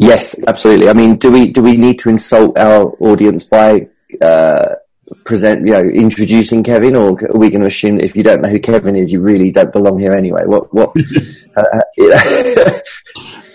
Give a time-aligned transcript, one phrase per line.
[0.00, 0.88] Yes, absolutely.
[0.88, 3.86] I mean, do we do we need to insult our audience by
[4.22, 4.76] uh,
[5.24, 8.40] present, you know, introducing Kevin, or are we going to assume that if you don't
[8.40, 10.40] know who Kevin is, you really don't belong here anyway?
[10.46, 10.72] What?
[10.72, 10.96] What?
[11.54, 12.16] uh, yeah,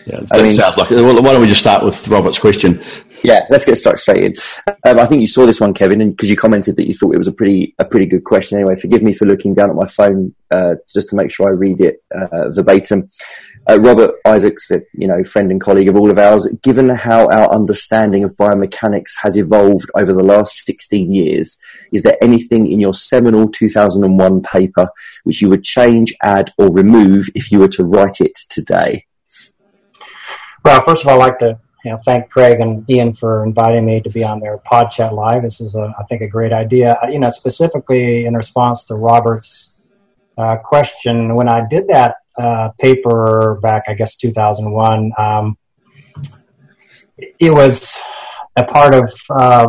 [0.05, 0.92] that I mean, sounds like.
[0.92, 2.80] Why don't we just start with Robert's question?
[3.23, 4.36] Yeah, let's get stuck straight in.
[4.86, 7.16] Um, I think you saw this one, Kevin, and because you commented that you thought
[7.16, 8.59] it was a pretty a pretty good question.
[8.59, 11.54] Anyway, forgive me for looking down at my phone uh, just to make sure I
[11.54, 13.09] read it uh, verbatim.
[13.68, 17.50] Uh, Robert Isaacs, you know, friend and colleague of all of ours, given how our
[17.51, 21.57] understanding of biomechanics has evolved over the last 16 years,
[21.92, 24.89] is there anything in your seminal 2001 paper
[25.23, 29.06] which you would change, add, or remove if you were to write it today?
[30.64, 33.86] Well, first of all, I'd like to you know, thank Craig and Ian for inviting
[33.86, 35.44] me to be on their pod chat live.
[35.44, 36.97] This is, a, I think, a great idea.
[37.11, 39.75] You know, specifically in response to Robert's
[40.38, 45.58] uh, question, when I did that uh, paper back, I guess, 2001, um,
[47.17, 47.98] it was
[48.56, 49.68] a part of uh,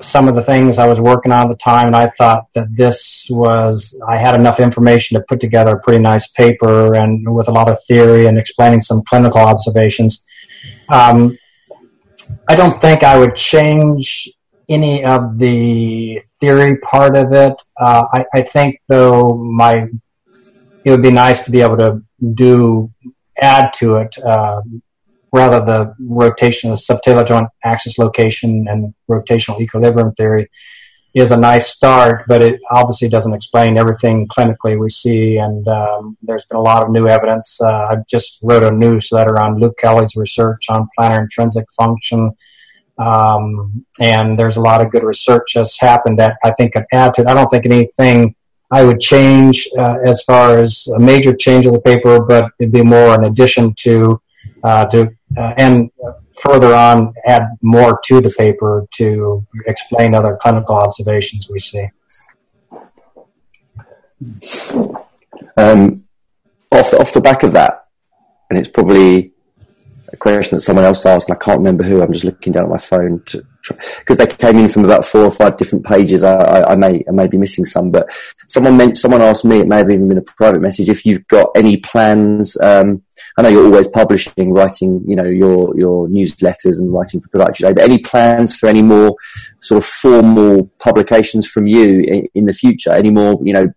[0.00, 2.68] some of the things I was working on at the time, and I thought that
[2.74, 7.48] this was, I had enough information to put together a pretty nice paper and with
[7.48, 10.24] a lot of theory and explaining some clinical observations.
[10.88, 11.36] Um,
[12.48, 14.28] I don't think I would change
[14.68, 17.60] any of the theory part of it.
[17.78, 19.88] Uh, I, I, think though my
[20.88, 22.02] it would be nice to be able to
[22.34, 22.90] do
[23.40, 24.62] add to it uh,
[25.32, 30.50] rather the rotation of subtalar joint axis location and rotational equilibrium theory
[31.14, 35.36] is a nice start, but it obviously doesn't explain everything clinically we see.
[35.36, 37.60] And um, there's been a lot of new evidence.
[37.60, 42.32] Uh, I just wrote a newsletter on Luke Kelly's research on plantar intrinsic function.
[42.98, 47.14] Um, and there's a lot of good research that's happened that I think could add
[47.14, 47.28] to it.
[47.28, 48.34] I don't think anything
[48.70, 52.72] I would change uh, as far as a major change of the paper, but it'd
[52.72, 54.20] be more an addition to
[54.62, 55.90] uh, to uh, and
[56.40, 61.86] further on add more to the paper to explain other clinical observations we see.
[65.56, 66.04] Um,
[66.70, 67.86] off, off the back of that,
[68.50, 69.32] and it's probably
[70.12, 72.02] a question that someone else asked, and I can't remember who.
[72.02, 73.44] I'm just looking down at my phone to
[73.98, 76.22] because they came in from about four or five different pages.
[76.22, 78.08] I, I, I, may I may be missing some, but
[78.46, 79.60] someone meant someone asked me.
[79.60, 80.88] It may have even been a private message.
[80.88, 83.02] If you've got any plans um,
[83.36, 87.56] I know you're always publishing, writing, you know, your your newsletters and writing for Podiatry
[87.56, 87.72] Today.
[87.72, 89.14] But any plans for any more
[89.60, 92.90] sort of formal publications from you in, in the future?
[92.90, 93.72] Any more, you know,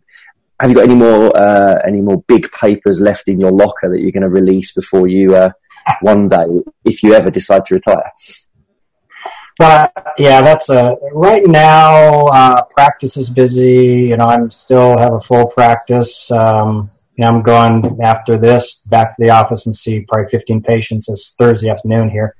[0.59, 3.99] have you got any more uh, any more big papers left in your locker that
[3.99, 5.51] you're going to release before you uh,
[6.01, 6.45] one day,
[6.85, 8.11] if you ever decide to retire?
[9.61, 12.25] Well, yeah, that's a right now.
[12.25, 14.07] Uh, practice is busy.
[14.09, 16.31] You know, I'm still have a full practice.
[16.31, 16.89] Um,
[17.23, 21.09] I'm going after this back to the office and see probably 15 patients.
[21.09, 22.35] It's Thursday afternoon here.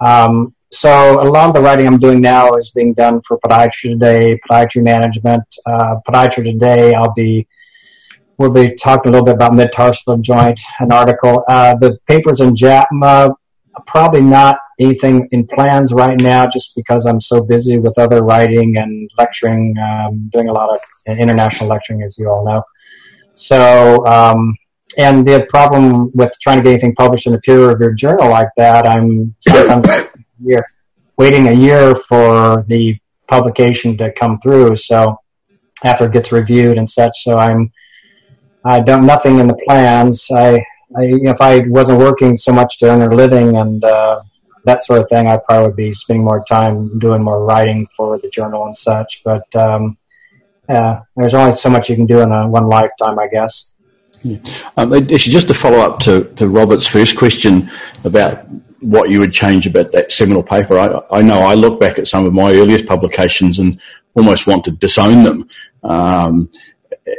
[0.00, 3.90] Um, so a lot of the writing I'm doing now is being done for Podiatry
[3.90, 5.44] Today, Podiatry Management.
[5.66, 7.46] Uh, Podiatry Today, I'll be
[8.38, 11.44] we'll be talking a little bit about mid-tarsal joint, an article.
[11.46, 13.34] Uh, the papers in JAPMA,
[13.86, 18.76] probably not anything in plans right now just because I'm so busy with other writing
[18.76, 22.62] and lecturing, um, doing a lot of international lecturing, as you all know.
[23.34, 24.56] So, um,
[24.98, 28.86] and the problem with trying to get anything published in a peer-reviewed journal like that,
[28.86, 30.08] I'm sometimes
[30.44, 30.66] year,
[31.16, 34.76] waiting a year for the publication to come through.
[34.76, 35.18] So
[35.82, 37.72] after it gets reviewed and such, so I'm
[38.64, 40.28] I don't nothing in the plans.
[40.30, 40.54] I,
[40.96, 44.20] I if I wasn't working so much to earn a living and uh,
[44.64, 48.18] that sort of thing, I probably would be spending more time doing more writing for
[48.18, 49.22] the journal and such.
[49.24, 49.96] But um,
[50.68, 53.74] there's only so much you can do in a, one lifetime, I guess.
[54.22, 54.38] Yeah.
[54.76, 57.70] Um, actually, just to follow up to, to Robert's first question
[58.04, 58.46] about
[58.80, 62.08] what you would change about that seminal paper, I, I know I look back at
[62.08, 63.80] some of my earliest publications and
[64.14, 65.48] almost want to disown them.
[65.82, 66.50] Um,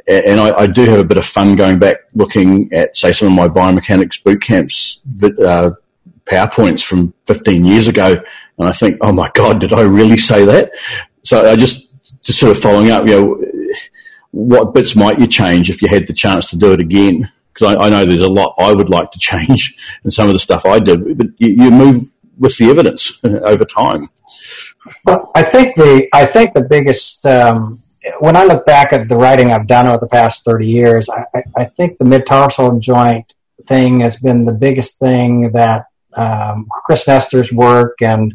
[0.08, 3.28] and I, I, do have a bit of fun going back looking at, say, some
[3.28, 5.02] of my biomechanics boot camps
[5.46, 5.72] uh,
[6.26, 8.20] PowerPoints from 15 years ago,
[8.58, 10.72] and I think, oh my God, did I really say that?
[11.24, 11.90] So I just
[12.22, 13.46] just sort of following up, you know,
[14.32, 17.32] what bits might you change if you had the chance to do it again?
[17.54, 20.34] Because I, I, know there's a lot I would like to change in some of
[20.34, 22.02] the stuff I did, but you, you move
[22.38, 24.10] with the evidence over time.
[25.06, 27.80] Well, I think the I think the biggest um,
[28.20, 31.44] when I look back at the writing I've done over the past thirty years, I,
[31.56, 33.34] I think the mid tarsal joint
[33.66, 38.34] thing has been the biggest thing that um, Chris Nestor's work and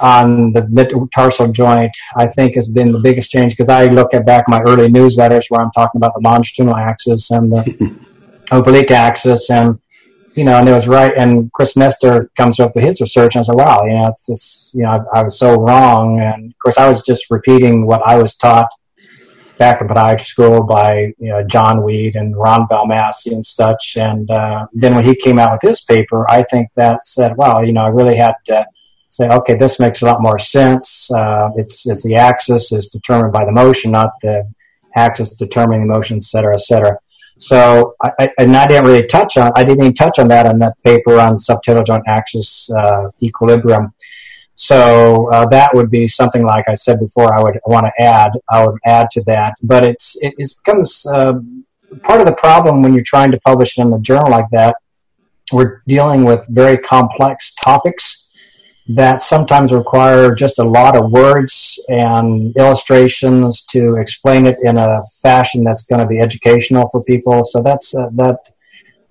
[0.00, 4.26] on the metatarsal joint, I think has been the biggest change because I look at
[4.26, 7.96] back my early newsletters where I'm talking about the longitudinal axis and the
[8.50, 9.78] oblique axis, and
[10.34, 11.12] you know, and it was right.
[11.16, 14.26] And Chris Nestor comes up with his research, and I said, "Wow, you know, it's
[14.26, 17.86] just, you know, I, I was so wrong." And of course, I was just repeating
[17.86, 18.68] what I was taught
[19.58, 23.96] back in podiatry school by you know, John Weed and Ron Valmassy and such.
[23.96, 27.60] And uh, then when he came out with his paper, I think that said, "Wow,
[27.62, 28.66] you know, I really had to."
[29.14, 31.10] Say, okay, this makes a lot more sense.
[31.12, 34.50] Uh, it's, it's the axis is determined by the motion, not the
[34.96, 36.96] axis determining the motion, et cetera, et cetera.
[37.36, 40.60] So, I, and I didn't really touch on, I didn't even touch on that in
[40.60, 43.92] that paper on subtalar joint axis uh, equilibrium.
[44.54, 47.34] So uh, that would be something like I said before.
[47.34, 48.32] I would want to add.
[48.48, 51.34] I would add to that, but it's it, it becomes uh,
[52.02, 54.76] part of the problem when you're trying to publish in a journal like that.
[55.52, 58.30] We're dealing with very complex topics
[58.88, 65.02] that sometimes require just a lot of words and illustrations to explain it in a
[65.22, 67.44] fashion that's going to be educational for people.
[67.44, 68.38] So that's uh, that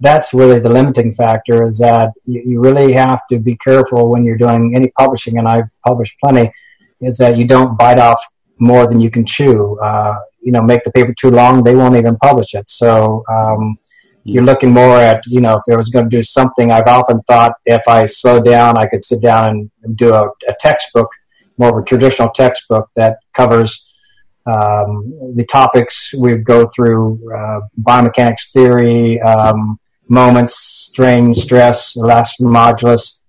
[0.02, 4.26] that's really the limiting factor is that you, you, really have to be careful when
[4.26, 6.52] you're doing any publishing, and I've published plenty,
[7.00, 8.22] is that you don't bite off
[8.58, 9.80] more than you can chew.
[9.80, 12.70] Uh, you know, make the paper too long, they won't even publish it.
[12.70, 13.78] So um,
[14.24, 17.22] you're looking more at, you know, if I was going to do something, I've often
[17.24, 21.10] thought if I slow down, I could sit down and do a, a textbook,
[21.58, 23.88] more of a traditional textbook that covers
[24.48, 29.80] um, the topics we go through, uh, biomechanics theory, um,
[30.12, 33.22] moments, strain, stress, elastic modulus,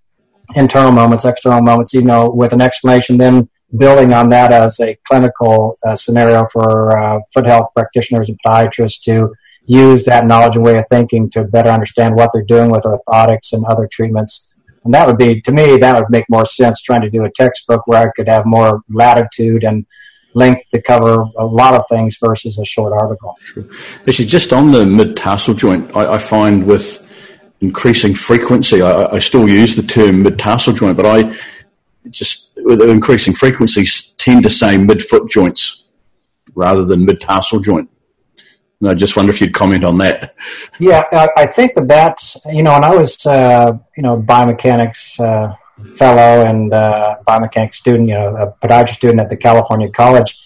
[0.56, 3.49] internal moments, external moments, you know, with an explanation, then
[3.79, 9.00] building on that as a clinical uh, scenario for uh, foot health practitioners and podiatrists
[9.00, 9.32] to
[9.64, 13.52] use that knowledge and way of thinking to better understand what they're doing with orthotics
[13.52, 14.52] and other treatments.
[14.84, 17.31] And that would be, to me, that would make more sense trying to do a
[17.31, 19.87] textbook where I could have more latitude and
[20.34, 23.37] length to cover a lot of things versus a short article.
[23.40, 23.64] Sure.
[24.06, 27.06] Actually, just on the mid tarsal joint, I, I, find with
[27.61, 31.37] increasing frequency, I, I still use the term mid tarsal joint, but I
[32.11, 35.88] just with increasing frequencies tend to say mid foot joints
[36.55, 37.88] rather than mid tarsal joint.
[38.81, 40.34] And I just wonder if you'd comment on that.
[40.81, 41.05] Yeah,
[41.37, 46.44] I think that that's, you know, and I was, uh, you know, biomechanics uh, fellow
[46.46, 50.38] and uh, biomechanics student, you know, a podiatry student at the California College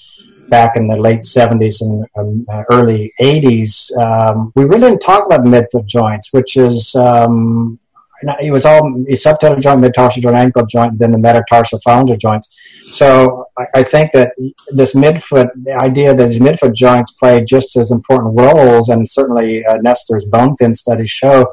[0.48, 5.26] back in the late 70s and um, uh, early 80s, um, we really didn't talk
[5.26, 7.78] about midfoot joints, which is, um,
[8.40, 12.56] it was all subtalar joint, mid-tarsal joint, ankle joint, then the metatarsal phalangeal joints.
[12.88, 14.32] So I, I think that
[14.68, 19.66] this midfoot, the idea that these midfoot joints play just as important roles, and certainly
[19.66, 21.52] uh, Nestor's bone pin studies show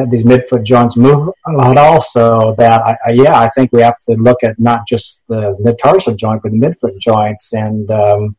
[0.00, 3.82] that these midfoot joints move a lot also that I, I, yeah I think we
[3.82, 8.36] have to look at not just the mid-tarsal joint but the midfoot joints and um,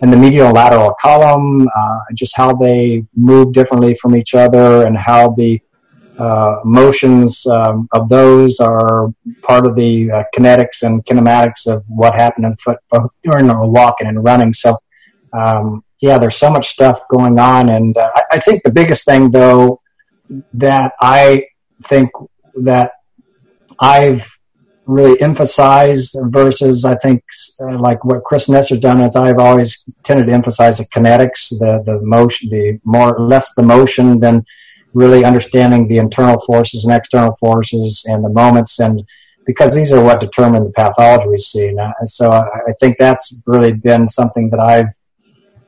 [0.00, 4.96] and the medial lateral column uh, just how they move differently from each other and
[4.96, 5.60] how the
[6.18, 9.12] uh, motions um, of those are
[9.42, 14.06] part of the uh, kinetics and kinematics of what happened in foot, both during walking
[14.06, 14.52] and running.
[14.52, 14.78] So,
[15.32, 19.04] um, yeah, there's so much stuff going on, and uh, I, I, think the biggest
[19.04, 19.80] thing, though,
[20.54, 21.46] that I
[21.84, 22.10] think
[22.56, 22.92] that
[23.78, 24.30] I've
[24.86, 27.22] really emphasized versus I think
[27.60, 31.82] uh, like what Chris Nestor's done is I've always tended to emphasize the kinetics, the
[31.84, 34.44] the motion, the more less the motion than
[34.92, 39.04] really understanding the internal forces and external forces and the moments and
[39.46, 41.68] because these are what determine the pathology we see.
[41.68, 44.94] And, so I, I think that's really been something that I've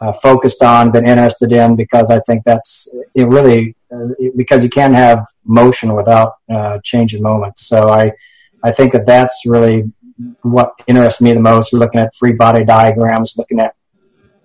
[0.00, 4.70] uh, focused on, been interested in, because I think that's it really uh, because you
[4.70, 7.66] can't have motion without uh, change in moments.
[7.66, 8.12] So I
[8.62, 9.84] I think that that's really
[10.42, 11.72] what interests me the most.
[11.72, 13.74] Looking at free body diagrams, looking at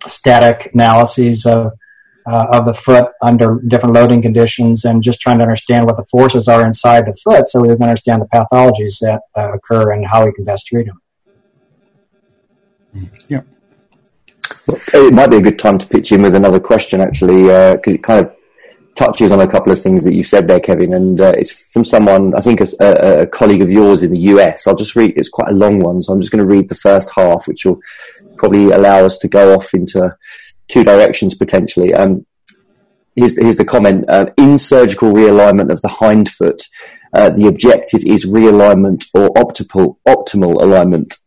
[0.07, 1.73] static analyses of
[2.25, 6.05] uh, of the foot under different loading conditions and just trying to understand what the
[6.11, 10.05] forces are inside the foot so we can understand the pathologies that uh, occur and
[10.05, 11.01] how we can best treat them.
[13.27, 13.41] Yeah.
[14.67, 17.97] It might be a good time to pitch in with another question, actually, because uh,
[17.97, 18.35] it kind of
[18.95, 21.83] touches on a couple of things that you've said there, Kevin, and uh, it's from
[21.83, 24.67] someone, I think, a, a, a, colleague of yours in the US.
[24.67, 26.75] I'll just read, it's quite a long one, so I'm just going to read the
[26.75, 27.79] first half, which will
[28.37, 30.15] probably allow us to go off into
[30.67, 31.93] two directions potentially.
[31.93, 32.25] Um,
[33.15, 34.05] here's, here's the comment.
[34.09, 36.63] Uh, in surgical realignment of the hind foot,
[37.13, 41.17] uh, the objective is realignment or optimal, optimal alignment.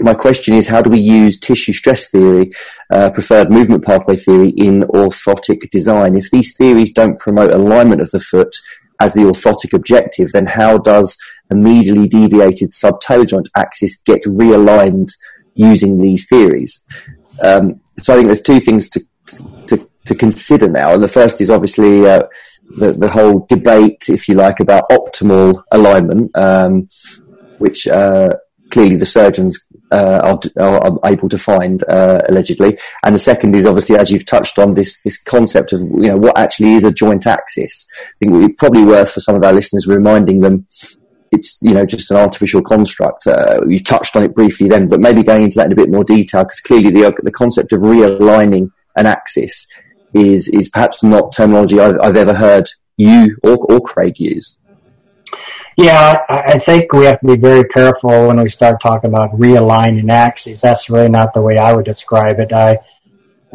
[0.00, 2.52] My question is, how do we use tissue stress theory,
[2.90, 6.16] uh, preferred movement pathway theory in orthotic design?
[6.16, 8.56] If these theories don't promote alignment of the foot
[8.98, 11.18] as the orthotic objective, then how does
[11.50, 15.10] a medially deviated subtalar joint axis get realigned
[15.54, 16.82] using these theories?
[17.42, 19.06] Um, so I think there's two things to,
[19.66, 20.94] to, to consider now.
[20.94, 22.22] And the first is obviously uh,
[22.78, 26.88] the, the whole debate, if you like, about optimal alignment, um,
[27.58, 28.30] which uh,
[28.70, 33.96] clearly the surgeons are, are, able to find uh, allegedly, and the second is obviously
[33.96, 37.26] as you've touched on this this concept of you know what actually is a joint
[37.26, 37.86] axis.
[37.98, 40.66] I think it's probably worth for some of our listeners reminding them
[41.32, 43.26] it's you know just an artificial construct.
[43.26, 45.90] Uh, you touched on it briefly then, but maybe going into that in a bit
[45.90, 49.66] more detail because clearly the the concept of realigning an axis
[50.14, 54.58] is is perhaps not terminology I've, I've ever heard you or, or Craig use.
[55.76, 60.10] Yeah, I think we have to be very careful when we start talking about realigning
[60.10, 60.60] axes.
[60.60, 62.52] That's really not the way I would describe it.
[62.52, 62.78] I,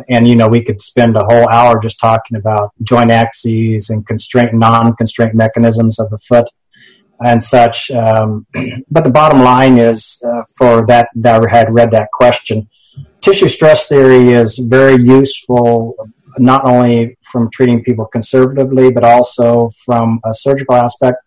[0.10, 4.06] and you know, we could spend a whole hour just talking about joint axes and
[4.08, 6.50] constraint, non-constraint mechanisms of the foot
[7.24, 7.92] and such.
[7.92, 8.46] Um,
[8.90, 12.70] but the bottom line is, uh, for that that had read that question,
[13.22, 15.96] tissue stress theory is very useful
[16.38, 21.18] not only from treating people conservatively, but also from a surgical aspect.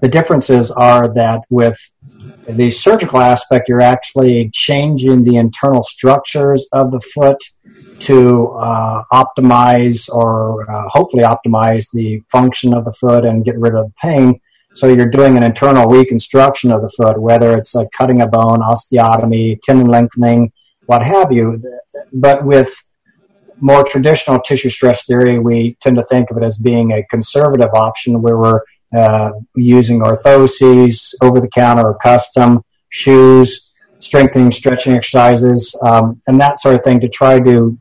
[0.00, 1.78] The differences are that with
[2.48, 7.38] the surgical aspect, you're actually changing the internal structures of the foot
[8.00, 13.74] to uh, optimize or uh, hopefully optimize the function of the foot and get rid
[13.74, 14.40] of the pain.
[14.74, 18.60] So you're doing an internal reconstruction of the foot, whether it's like cutting a bone,
[18.60, 20.52] osteotomy, tendon lengthening,
[20.86, 21.60] what have you.
[22.12, 22.74] But with
[23.60, 27.74] more traditional tissue stress theory, we tend to think of it as being a conservative
[27.74, 28.60] option where we're
[28.96, 36.58] uh, using orthoses, over the counter or custom, shoes, strengthening, stretching exercises, um, and that
[36.58, 37.78] sort of thing to try to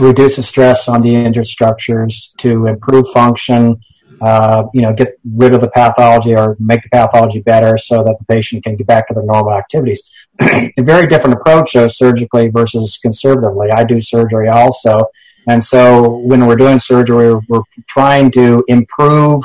[0.00, 3.80] reduce the stress on the injured structures, to improve function,
[4.20, 8.16] uh, you know, get rid of the pathology or make the pathology better so that
[8.18, 10.10] the patient can get back to their normal activities.
[10.40, 13.70] a very different approach, though, surgically versus conservatively.
[13.70, 15.06] I do surgery also.
[15.48, 19.42] And so when we're doing surgery, we're, we're trying to improve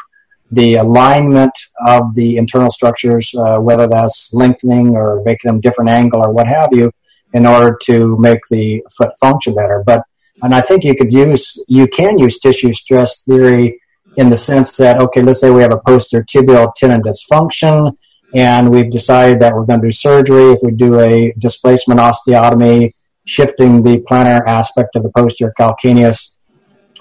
[0.52, 1.52] the alignment
[1.86, 6.48] of the internal structures, uh, whether that's lengthening or making them different angle or what
[6.48, 6.92] have you,
[7.34, 9.84] in order to make the foot function better.
[9.86, 10.04] But
[10.42, 13.82] and I think you could use you can use tissue stress theory
[14.16, 17.98] in the sense that okay, let's say we have a posterior tibial tendon dysfunction,
[18.34, 20.52] and we've decided that we're going to do surgery.
[20.54, 22.94] If we do a displacement osteotomy,
[23.26, 26.36] shifting the plantar aspect of the posterior calcaneus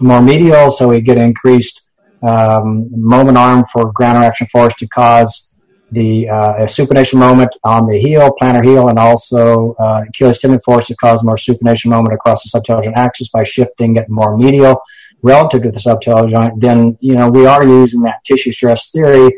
[0.00, 1.85] more medial, so we get increased
[2.22, 5.52] um, moment arm for ground reaction force to cause
[5.92, 10.88] the uh, supination moment on the heel, plantar heel, and also uh, Achilles tendon force
[10.88, 14.80] to cause more supination moment across the subtalar joint axis by shifting it more medial
[15.22, 19.30] relative to the subtalar joint, then you know we are using that tissue stress theory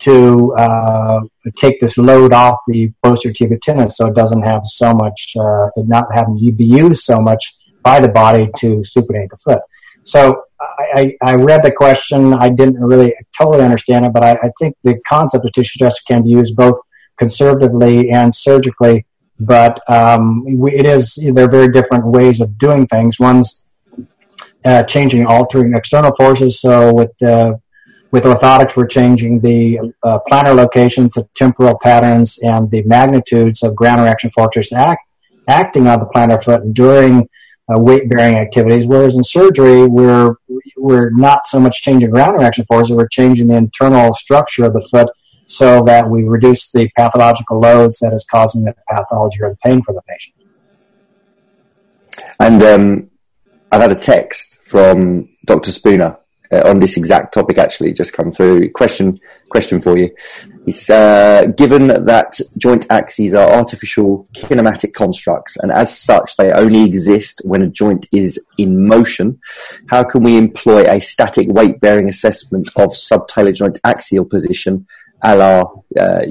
[0.00, 1.20] to uh,
[1.56, 5.68] take this load off the posterior tibial tendon, so it doesn't have so much, uh,
[5.76, 9.62] not having to be used so much by the body to supinate the foot.
[10.04, 12.34] So I, I, read the question.
[12.34, 16.00] I didn't really totally understand it, but I, I think the concept of tissue stress
[16.02, 16.78] can be used both
[17.18, 19.06] conservatively and surgically.
[19.38, 23.18] But um, it is there are very different ways of doing things.
[23.18, 23.64] One's
[24.64, 26.60] uh, changing, altering external forces.
[26.60, 27.54] So with uh,
[28.12, 33.74] with orthotics, we're changing the uh, plantar locations, the temporal patterns, and the magnitudes of
[33.74, 35.06] ground reaction forces act,
[35.48, 37.28] acting on the plantar foot during
[37.68, 38.86] uh, weight bearing activities.
[38.86, 40.34] Whereas in surgery, we're
[40.76, 44.86] we're not so much changing ground reaction forces, we're changing the internal structure of the
[44.90, 45.08] foot
[45.46, 49.82] so that we reduce the pathological loads that is causing the pathology or the pain
[49.82, 50.34] for the patient.
[52.38, 53.10] And um,
[53.70, 55.72] I've had a text from Dr.
[55.72, 56.18] Spooner
[56.52, 58.70] uh, on this exact topic actually just come through.
[58.72, 59.18] Question
[59.48, 60.10] question for you.
[60.66, 66.84] It's uh, given that joint axes are artificial kinematic constructs, and as such they only
[66.84, 69.40] exist when a joint is in motion.
[69.88, 74.86] How can we employ a static weight bearing assessment of subtalar joint axial position,
[75.22, 75.60] a la
[75.98, 76.22] uh,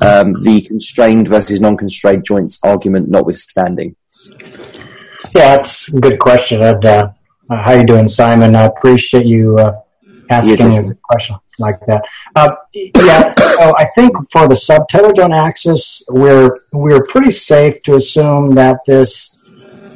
[0.00, 3.96] um, the constrained versus non-constrained joints argument notwithstanding?
[5.34, 6.62] Yeah, that's a good question.
[6.62, 6.84] Ed.
[6.84, 7.10] Uh,
[7.50, 8.54] uh, how you doing, Simon?
[8.54, 9.80] I appreciate you uh,
[10.30, 12.04] asking yes, a question like that.
[12.34, 17.96] Uh, yeah, so I think for the subtalar joint axis, we're we're pretty safe to
[17.96, 19.38] assume that this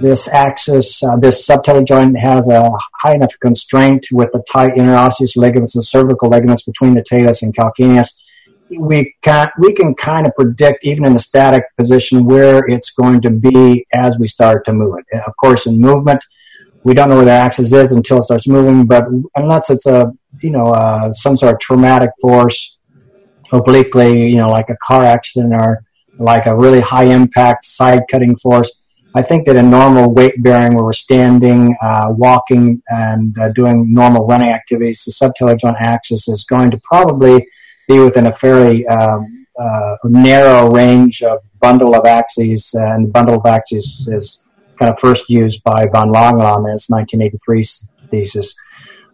[0.00, 5.37] this axis, uh, this subtalar joint has a high enough constraint with the tight interosseous
[5.37, 8.21] ligaments and cervical ligaments between the talus and calcaneus.
[8.68, 13.21] We can we can kind of predict even in the static position where it's going
[13.23, 15.21] to be as we start to move it.
[15.26, 16.25] Of course, in movement,
[16.85, 18.87] we don't know where the axis is until it starts moving.
[18.87, 22.79] But unless it's a you know uh, some sort of traumatic force,
[23.53, 25.85] obliquely, you know, like a car accident or
[26.19, 28.83] like a really high impact side cutting force,
[29.15, 33.93] I think that in normal weight bearing, where we're standing, uh, walking, and uh, doing
[33.93, 37.47] normal running activities, the subtalar joint axis is going to probably
[37.89, 43.45] be within a fairly um, uh, narrow range of bundle of axes, and bundle of
[43.45, 44.41] axes is
[44.91, 47.65] of first used by van Langelaan in his 1983
[48.11, 48.55] thesis.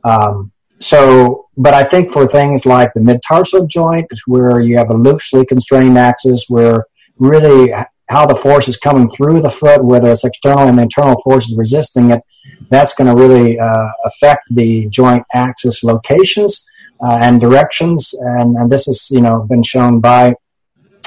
[0.05, 4.95] Um, so, but I think for things like the mid-tarsal joint, where you have a
[4.95, 6.87] loosely constrained axis, where
[7.19, 7.73] really
[8.09, 12.11] how the force is coming through the foot, whether it's external and internal forces resisting
[12.11, 12.23] it,
[12.71, 16.67] that's going to really uh, affect the joint axis locations
[17.07, 18.15] uh, and directions.
[18.15, 20.35] And, and, this has, you know, been shown by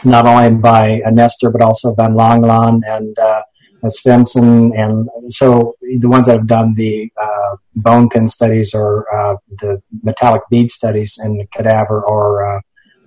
[0.06, 3.42] not only by Nestor but also van Langelaan and uh,
[3.88, 4.78] Svensson.
[4.78, 9.82] And so the ones that have done the uh, bone pin studies or uh, the
[10.04, 12.62] metallic bead studies in cadaver or uh,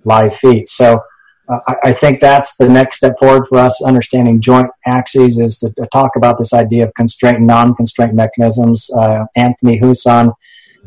[0.05, 0.69] live feet.
[0.69, 1.03] So
[1.49, 5.59] uh, I, I, think that's the next step forward for us understanding joint axes is
[5.59, 8.91] to, to talk about this idea of constraint and non-constraint mechanisms.
[8.91, 10.33] Uh, Anthony Huson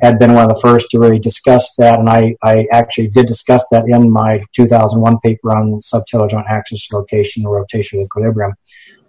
[0.01, 3.27] had been one of the first to really discuss that, and I, I actually did
[3.27, 8.53] discuss that in my 2001 paper on subtalar joint axis location and rotational equilibrium.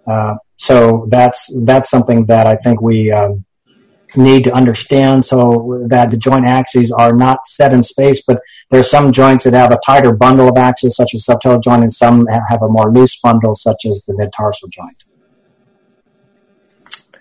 [0.06, 3.44] Uh, so that's that's something that I think we um,
[4.16, 8.80] need to understand so that the joint axes are not set in space, but there
[8.80, 11.92] are some joints that have a tighter bundle of axes, such as subtalar joint, and
[11.92, 14.96] some have a more loose bundle, such as the mid-tarsal joint.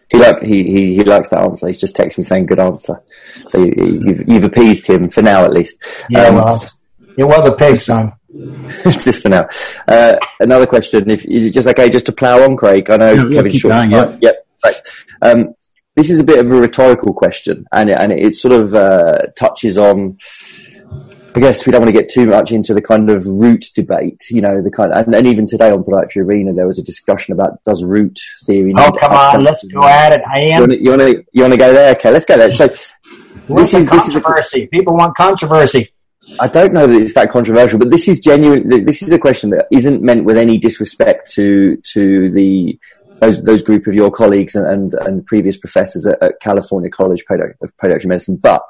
[0.10, 1.68] He, like, he, he, he likes that answer.
[1.68, 3.04] He's just texted me saying good answer.
[3.50, 5.80] So you, have you've, you've appeased him for now, at least.
[6.10, 6.70] Yeah, um, well,
[7.18, 8.14] it was a pig, son.
[8.84, 9.48] just for now.
[9.88, 12.90] Uh, another question: If is it just okay just to plough on, Craig?
[12.90, 13.74] I know yeah, Kevin Short.
[13.74, 14.18] Going, yeah.
[14.22, 14.48] yep.
[14.64, 14.76] Right.
[15.22, 15.56] Um,
[15.96, 19.18] this is a bit of a rhetorical question, and it, and it sort of uh,
[19.38, 20.18] touches on.
[21.36, 24.24] I guess we don't want to get too much into the kind of root debate,
[24.32, 26.84] you know, the kind, of, and, and, even today on Podiatry Arena there was a
[26.84, 28.74] discussion about does root theory.
[28.76, 30.22] Oh come on, let's go at it.
[30.26, 30.72] I am.
[30.72, 31.96] You want to you want to go there?
[31.96, 32.52] Okay, let's go there.
[32.52, 33.92] So this is controversy.
[33.92, 35.94] This is a, People want controversy.
[36.40, 38.86] I don't know that it's that controversial, but this is genuine.
[38.86, 42.80] This is a question that isn't meant with any disrespect to to the
[43.20, 47.24] those those group of your colleagues and and, and previous professors at, at California College
[47.62, 48.36] of Podiatric Medicine.
[48.36, 48.70] But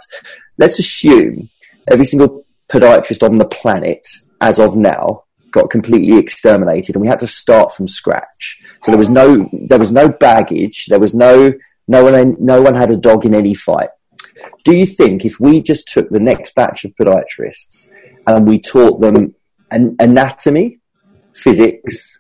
[0.58, 1.50] let's assume
[1.88, 4.08] every single podiatrist on the planet,
[4.42, 8.60] as of now, got completely exterminated, and we had to start from scratch.
[8.84, 10.86] So there was no there was no baggage.
[10.88, 11.54] There was no
[11.88, 13.90] no one no one had a dog in any fight.
[14.64, 17.90] Do you think if we just took the next batch of podiatrists
[18.26, 19.36] and we taught them
[19.72, 20.80] an anatomy,
[21.34, 22.20] physics,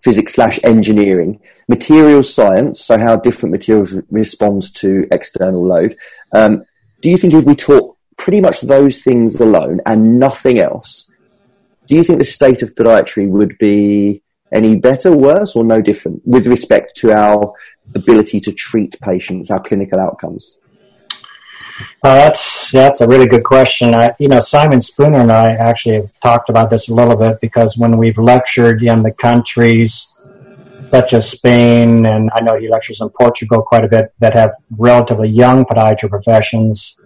[0.00, 5.96] physics slash engineering, material science, so how different materials respond to external load.
[6.32, 6.64] Um,
[7.00, 11.10] do you think if we taught pretty much those things alone and nothing else,
[11.86, 14.22] do you think the state of podiatry would be
[14.52, 17.52] any better, worse, or no different with respect to our
[17.94, 20.58] ability to treat patients, our clinical outcomes?
[22.02, 23.94] Uh, that's that's a really good question.
[23.94, 27.40] I, you know, Simon Spooner and I actually have talked about this a little bit
[27.40, 30.12] because when we've lectured in the countries
[30.88, 34.54] such as Spain, and I know he lectures in Portugal quite a bit that have
[34.70, 37.00] relatively young podiatry professions.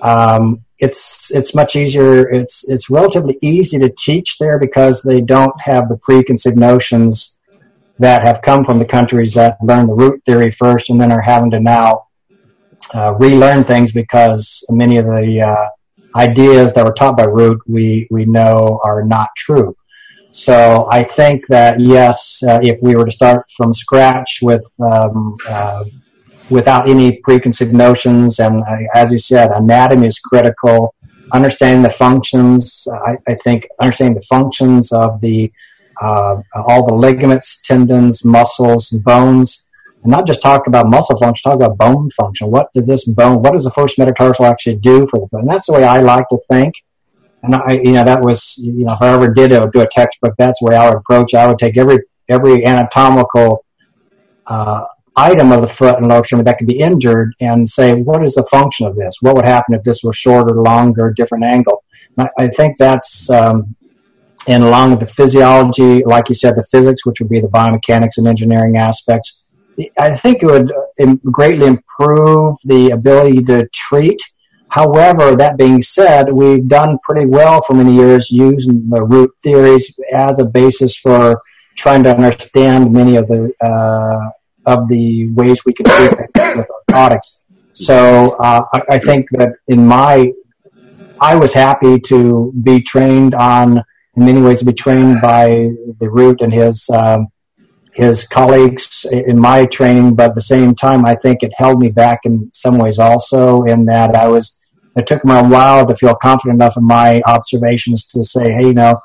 [0.00, 2.28] Um, it's it's much easier.
[2.28, 7.36] It's it's relatively easy to teach there because they don't have the preconceived notions
[7.98, 11.20] that have come from the countries that learn the root theory first and then are
[11.20, 12.06] having to now
[12.94, 15.68] uh, relearn things because many of the uh,
[16.18, 19.76] ideas that were taught by Root we we know are not true.
[20.30, 25.36] So I think that yes, uh, if we were to start from scratch with um,
[25.48, 25.84] uh,
[26.50, 30.94] without any preconceived notions, and uh, as you said, anatomy is critical.
[31.32, 35.50] Understanding the functions, I, I think understanding the functions of the
[36.00, 39.65] uh, all the ligaments, tendons, muscles, bones
[40.06, 42.48] and not just talk about muscle function, talk about bone function.
[42.48, 45.40] What does this bone, what does the first metatarsal actually do for the foot?
[45.40, 46.76] And that's the way I like to think.
[47.42, 50.34] And I, you know, that was, you know, if I ever did do a textbook,
[50.38, 51.34] that's the way I would approach.
[51.34, 53.64] I would take every every anatomical
[54.46, 54.84] uh,
[55.16, 58.34] item of the foot and lower extremity that could be injured and say, what is
[58.34, 59.16] the function of this?
[59.20, 61.82] What would happen if this was shorter, longer, different angle?
[62.16, 63.74] I, I think that's um,
[64.46, 68.18] and along with the physiology, like you said, the physics, which would be the biomechanics
[68.18, 69.42] and engineering aspects,
[69.98, 74.20] I think it would uh, greatly improve the ability to treat.
[74.68, 79.98] However, that being said, we've done pretty well for many years using the root theories
[80.12, 81.40] as a basis for
[81.76, 84.30] trying to understand many of the uh,
[84.66, 86.10] of the ways we can treat
[86.56, 87.40] with our products.
[87.74, 90.32] So uh, I, I, think that in my,
[91.20, 93.78] I was happy to be trained on,
[94.16, 95.48] in many ways, to be trained by
[96.00, 97.28] the root and his um,
[97.96, 101.90] his colleagues in my training, but at the same time, I think it held me
[101.90, 104.60] back in some ways also in that I was,
[104.94, 108.66] it took me a while to feel confident enough in my observations to say, hey,
[108.66, 109.00] you know,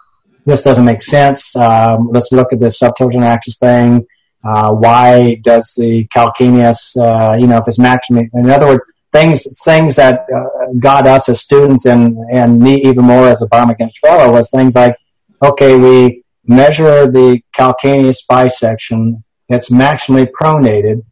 [0.46, 1.56] this doesn't make sense.
[1.56, 4.06] Um, let's look at this subtalar joint axis thing.
[4.44, 9.48] Uh, why does the calcaneus, uh, you know, if it's maximum, in other words, things,
[9.64, 14.00] things that uh, got us as students and, and me even more as a biomechanics
[14.02, 14.98] fellow was things like,
[15.42, 19.24] okay, we measure the calcaneus bisection.
[19.50, 21.04] It's maximally pronated.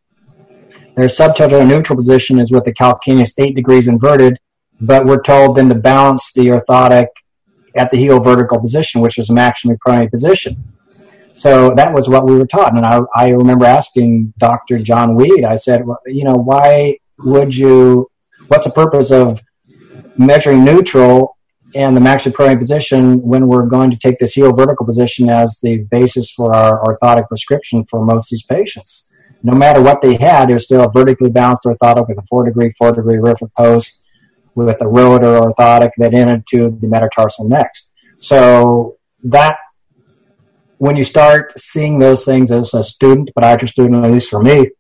[0.96, 4.38] Their subtalar joint neutral position is with the calcaneus eight degrees inverted,
[4.82, 7.08] but we're told then to balance the orthotic
[7.76, 10.63] at the heel vertical position, which is a maximally pronated position.
[11.34, 12.76] So that was what we were taught.
[12.76, 14.80] And I, I remember asking Dr.
[14.80, 18.10] John Weed, I said, well, you know, why would you,
[18.50, 19.42] what's the purpose of
[20.18, 21.38] measuring neutral
[21.76, 25.86] and the pronated position when we're going to take this heel vertical position as the
[25.92, 29.10] basis for our orthotic prescription for most of these patients?
[29.44, 32.72] No matter what they had, they're still a vertically balanced orthotic with a four degree,
[32.78, 34.02] four degree rearfoot post
[34.56, 37.92] with a rotor orthotic that entered to the metatarsal next.
[38.20, 39.58] So that
[40.78, 44.72] when you start seeing those things as a student, podiatry student, at least for me,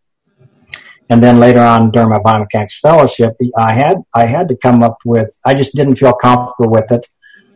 [1.09, 4.97] and then later on during my biomechanics fellowship, I had I had to come up
[5.05, 5.37] with.
[5.45, 7.07] I just didn't feel comfortable with it.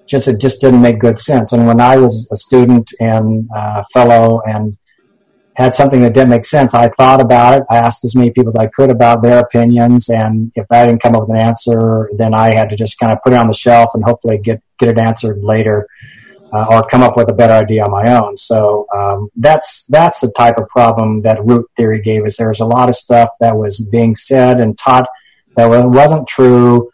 [0.08, 1.54] Just it just didn't make good sense.
[1.54, 4.76] And when I was a student and uh, fellow and
[5.56, 7.64] had something that didn't make sense, I thought about it.
[7.70, 11.04] I asked as many people as I could about their opinions, and if I didn't
[11.04, 13.48] come up with an answer, then I had to just kind of put it on
[13.48, 15.88] the shelf and hopefully get get it answered later
[16.54, 18.38] uh, or come up with a better idea on my own.
[18.38, 22.38] So um, that's that's the type of problem that root theory gave us.
[22.38, 25.08] There was a lot of stuff that was being said and taught
[25.56, 26.92] that wasn't true.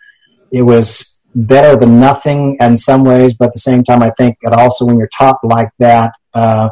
[0.51, 4.37] It was better than nothing in some ways, but at the same time, I think
[4.41, 6.69] it also when you're taught like that, uh,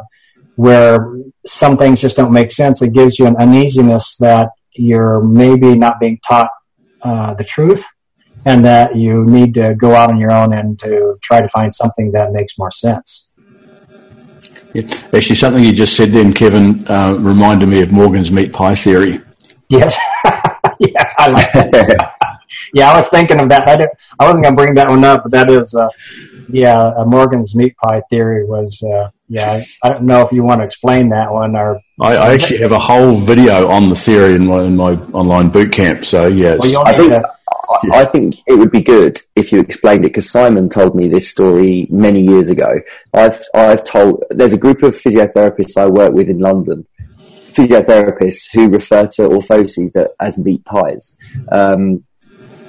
[0.56, 1.14] where
[1.46, 6.00] some things just don't make sense, it gives you an uneasiness that you're maybe not
[6.00, 6.50] being taught
[7.02, 7.86] uh, the truth
[8.48, 11.72] and that you need to go out on your own and to try to find
[11.72, 13.28] something that makes more sense.
[15.12, 19.20] Actually, something you just said then, Kevin, uh, reminded me of Morgan's meat pie theory.
[19.68, 19.98] Yes.
[20.24, 22.14] yeah, I like that.
[22.72, 23.68] yeah, I was thinking of that.
[23.68, 25.88] I, did, I wasn't going to bring that one up, but that is, uh,
[26.48, 30.62] yeah, uh, Morgan's meat pie theory was, uh, yeah, I don't know if you want
[30.62, 31.82] to explain that one or.
[32.00, 35.50] I, I actually have a whole video on the theory in my, in my online
[35.50, 36.06] boot camp.
[36.06, 36.56] So, yeah.
[36.58, 37.37] Well, I think, to,
[37.92, 41.28] I think it would be good if you explained it because Simon told me this
[41.28, 42.80] story many years ago.
[43.14, 46.86] I've I've told there's a group of physiotherapists I work with in London,
[47.52, 51.16] physiotherapists who refer to orthoses that as meat pies.
[51.52, 52.04] Um,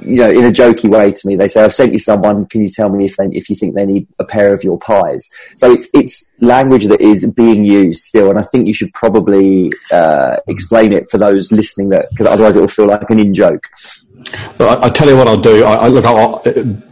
[0.01, 2.45] you know, in a jokey way to me, they say, "I've sent you someone.
[2.45, 4.77] Can you tell me if they, if you think they need a pair of your
[4.77, 8.93] pies?" So it's it's language that is being used still, and I think you should
[8.93, 13.19] probably uh, explain it for those listening, that because otherwise it will feel like an
[13.19, 13.63] in joke.
[14.59, 15.63] I, I, tell you what I'll do.
[15.63, 16.41] I, I look I'll,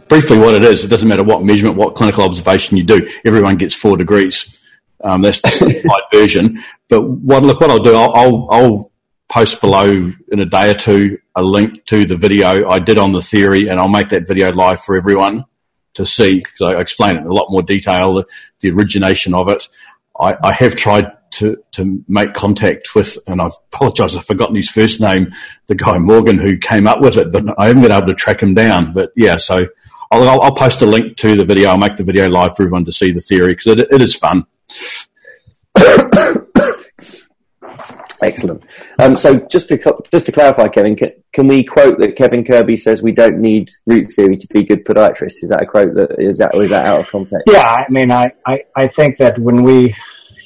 [0.08, 0.84] briefly what it is.
[0.84, 3.08] It doesn't matter what measurement, what clinical observation you do.
[3.24, 4.60] Everyone gets four degrees.
[5.02, 6.62] Um, that's the simplified version.
[6.88, 7.94] But what look what I'll do.
[7.94, 8.92] I'll, I'll, I'll
[9.28, 13.12] post below in a day or two a link to the video I did on
[13.12, 15.44] the theory, and I'll make that video live for everyone
[15.94, 18.26] to see because I explain it in a lot more detail, the,
[18.60, 19.68] the origination of it.
[20.18, 24.70] I, I have tried to, to make contact with, and I apologise, I've forgotten his
[24.70, 25.32] first name,
[25.66, 28.42] the guy Morgan who came up with it, but I haven't been able to track
[28.42, 28.92] him down.
[28.92, 29.66] But yeah, so
[30.10, 31.70] I'll, I'll, I'll post a link to the video.
[31.70, 34.16] I'll make the video live for everyone to see the theory because it, it is
[34.16, 34.46] fun.
[38.20, 38.64] Excellent.
[38.98, 42.76] Um, so just to just to clarify, Kevin, can, can, we quote that Kevin Kirby
[42.76, 45.42] says we don't need root theory to be good podiatrists?
[45.42, 47.44] Is that a quote that is that or is that out of context?
[47.46, 49.94] Yeah, I mean, I, I, I think that when we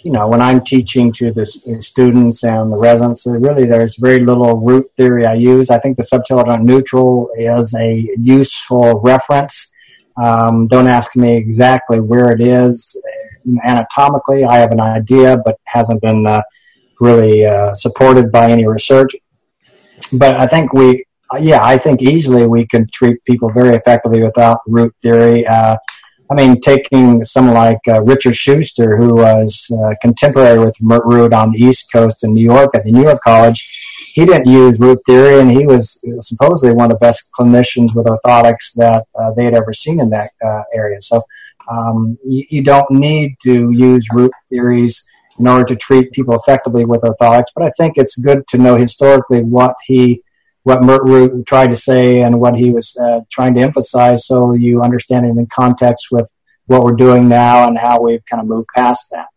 [0.04, 1.46] you know, when I'm teaching to the
[1.80, 5.70] students and the residents, really there's very little root theory I use.
[5.70, 9.72] I think the subtalar joint neutral is a useful reference.
[10.20, 12.96] Um, don't ask me exactly where it is
[13.64, 14.44] anatomically.
[14.44, 16.42] I have an idea, but hasn't been uh,
[17.00, 19.12] really uh, supported by any research.
[20.12, 21.04] But I think we,
[21.40, 25.46] yeah, I think easily we can treat people very effectively without root theory.
[25.46, 25.76] Uh,
[26.32, 31.34] I mean, taking someone like uh, Richard Schuster, who was uh, contemporary with Mert Root
[31.34, 33.68] on the East Coast in New York at the New York College,
[34.14, 38.06] he didn't use root theory, and he was supposedly one of the best clinicians with
[38.06, 41.02] orthotics that uh, they had ever seen in that uh, area.
[41.02, 41.22] So
[41.70, 45.04] um, you, you, don't need to use root theories
[45.38, 48.76] in order to treat people effectively with orthotics, but I think it's good to know
[48.76, 50.21] historically what he
[50.64, 51.03] what Mert
[51.46, 55.31] tried to say and what he was uh, trying to emphasize so you understand it
[55.31, 56.31] in context with
[56.66, 59.29] what we're doing now and how we've kind of moved past that.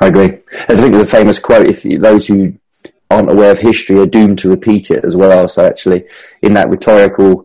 [0.00, 0.38] I agree.
[0.68, 2.54] As I think there's a famous quote: "If those who
[3.10, 6.04] aren't aware of history are doomed to repeat it as well." So actually,
[6.42, 7.44] in that rhetorical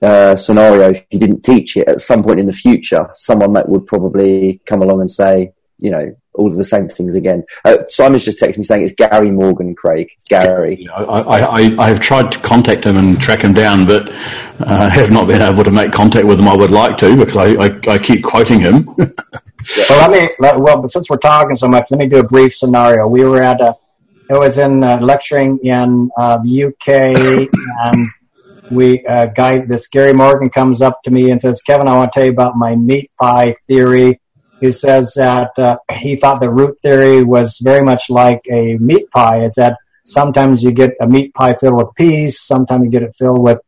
[0.00, 3.68] uh, scenario, if you didn't teach it at some point in the future, someone that
[3.68, 7.44] would probably come along and say, you know, all of the same things again.
[7.64, 10.08] Uh, Simon's just texted me saying it's Gary Morgan, Craig.
[10.14, 10.88] It's Gary.
[10.94, 14.08] I, I, I, have tried to contact him and track him down, but
[14.60, 16.48] uh, have not been able to make contact with him.
[16.48, 18.84] I would like to because I, I, I keep quoting him.
[18.96, 20.28] well, let me.
[20.38, 23.06] Well, since we're talking so much, let me do a brief scenario.
[23.08, 23.76] We were at a.
[24.30, 27.48] It was in uh, lecturing in uh, the UK,
[27.84, 28.08] and
[28.70, 32.12] we uh, guy this Gary Morgan comes up to me and says, "Kevin, I want
[32.12, 34.20] to tell you about my meat pie theory."
[34.60, 39.10] He says that uh, he thought the root theory was very much like a meat
[39.10, 39.44] pie.
[39.44, 43.14] Is that sometimes you get a meat pie filled with peas, sometimes you get it
[43.16, 43.60] filled with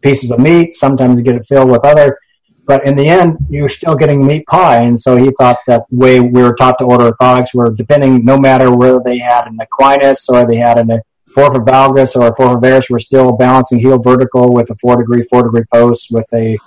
[0.00, 2.18] pieces of meat, sometimes you get it filled with other.
[2.64, 4.82] But in the end, you're still getting meat pie.
[4.82, 8.24] And so he thought that the way we were taught to order orthotics were depending,
[8.24, 11.00] no matter whether they had an equinus or they had an
[11.32, 15.22] forefoot valgus or a forefoot varus, we're still balancing heel vertical with a four degree,
[15.22, 16.58] four degree post with a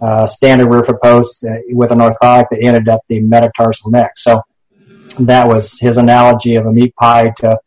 [0.00, 4.12] uh, standard rearfoot post uh, with an orthotic that ended at the metatarsal neck.
[4.16, 4.42] So
[5.20, 7.58] that was his analogy of a meat pie to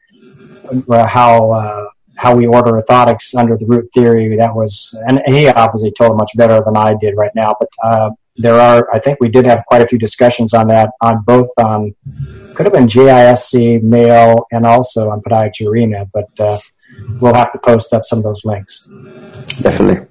[0.89, 1.85] uh, how uh,
[2.15, 4.35] how we order orthotics under the root theory.
[4.35, 7.55] That was, and he obviously told much better than I did right now.
[7.59, 10.89] But uh, there are, I think we did have quite a few discussions on that
[11.01, 11.95] on both on
[12.55, 16.05] could have been JISC mail and also on Podiatry Arena.
[16.11, 16.57] But uh,
[17.21, 18.89] we'll have to post up some of those links.
[19.61, 20.07] Definitely.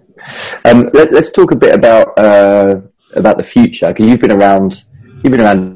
[0.64, 2.80] Um, let, us talk a bit about uh,
[3.14, 4.84] about the future because you've been around.
[5.22, 5.74] You've been around.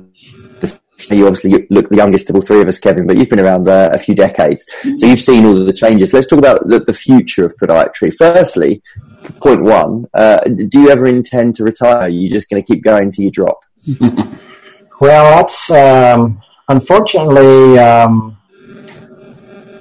[1.08, 3.66] You obviously look the youngest of all three of us, Kevin, but you've been around
[3.68, 6.12] uh, a few decades, so you've seen all of the changes.
[6.12, 8.14] Let's talk about the, the future of podiatry.
[8.14, 8.82] Firstly,
[9.40, 12.02] point one: uh, Do you ever intend to retire?
[12.02, 13.64] Are you just going to keep going till you drop?
[15.00, 17.78] well, that's um, unfortunately.
[17.78, 18.36] Um,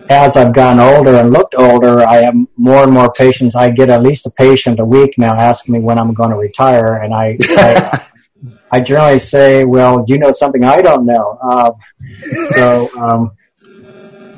[0.10, 3.56] as I've gotten older and looked older, I have more and more patients.
[3.56, 6.36] I get at least a patient a week now asking me when I'm going to
[6.36, 8.06] retire, and I, I,
[8.72, 11.72] I generally say, "Well, do you know something I don't know?" Uh,
[12.56, 13.32] so, um,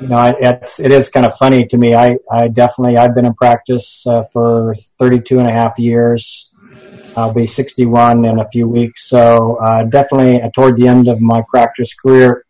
[0.02, 1.94] you know, it's it is kind of funny to me.
[1.94, 6.52] I I definitely I've been in practice uh, for 32 and a half years.
[7.16, 11.42] I'll be 61 in a few weeks, so uh, definitely toward the end of my
[11.48, 12.44] practice career,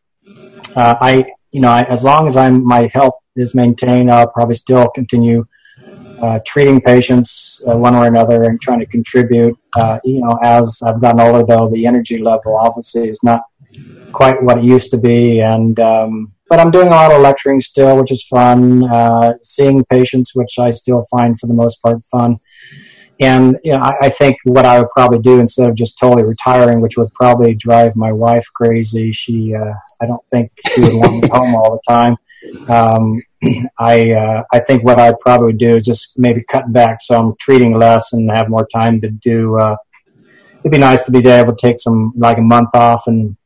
[0.76, 4.54] uh, I you know, I, as long as I'm my health is maintained, I'll probably
[4.54, 5.46] still continue
[6.20, 9.58] uh, treating patients uh, one or another and trying to contribute.
[9.76, 13.42] Uh, you know, as I've gotten older, though, the energy level obviously is not
[14.12, 17.60] quite what it used to be, and um, but I'm doing a lot of lecturing
[17.60, 18.84] still, which is fun.
[18.84, 22.38] Uh, seeing patients, which I still find for the most part fun.
[23.22, 26.24] And you know, I, I think what I would probably do instead of just totally
[26.24, 29.12] retiring, which would probably drive my wife crazy.
[29.12, 32.16] She, uh, I don't think she would want me home all the time.
[32.68, 33.22] Um,
[33.78, 37.36] I uh, I think what I'd probably do is just maybe cut back so I'm
[37.38, 39.56] treating less and have more time to do.
[39.56, 39.76] Uh,
[40.60, 43.36] it'd be nice to be able to take some like a month off and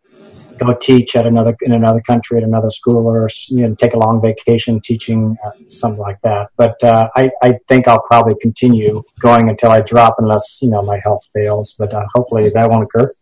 [0.59, 3.99] go teach at another in another country at another school or you know take a
[3.99, 6.51] long vacation teaching uh, something like that.
[6.57, 10.83] But uh, I, I think I'll probably continue going until I drop unless you know
[10.83, 11.75] my health fails.
[11.79, 13.13] But uh, hopefully that won't occur.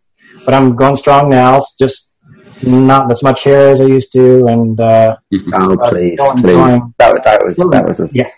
[0.43, 1.61] But I'm going strong now.
[1.79, 2.09] Just
[2.63, 5.17] not as much hair as I used to and uh,
[5.53, 6.53] oh please going, please.
[6.53, 8.07] going, that, that was that was a...
[8.17, 8.29] yeah.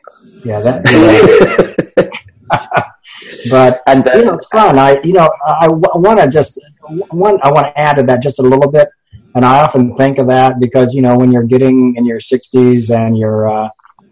[0.43, 2.13] Yeah that
[3.49, 4.77] but and uh, you know it's fun.
[4.79, 8.21] I you know I, I want to just one, I want to add to that
[8.21, 8.89] just a little bit,
[9.35, 12.89] and I often think of that because you know when you're getting in your 60s
[12.95, 13.69] and you're uh,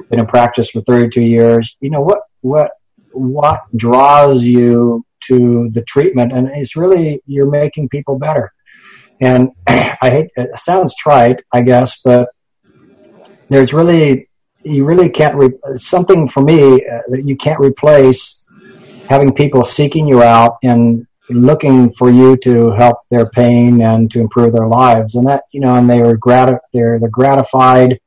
[0.09, 2.71] been in practice for 32 years, you know what what
[3.11, 8.53] what draws you to the treatment, and it's really you're making people better.
[9.19, 12.29] And I hate it sounds trite, I guess, but
[13.49, 14.29] there's really
[14.63, 18.45] you really can't re- something for me uh, that you can't replace
[19.07, 24.19] having people seeking you out and looking for you to help their pain and to
[24.19, 25.15] improve their lives.
[25.15, 27.99] And that you know and they are grat- they're they're gratified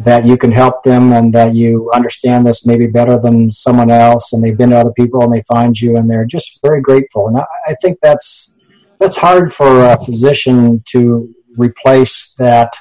[0.00, 4.32] that you can help them and that you understand this maybe better than someone else.
[4.32, 7.26] And they've been to other people and they find you and they're just very grateful.
[7.28, 8.56] And I, I think that's
[8.98, 12.72] that's hard for a physician to replace that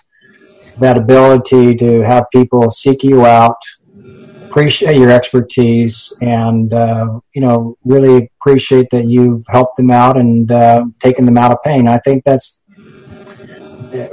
[0.78, 3.58] that ability to have people seek you out
[4.50, 10.52] appreciate your expertise and uh, you know really appreciate that you've helped them out and
[10.52, 11.88] uh, taken them out of pain.
[11.88, 12.60] I think that's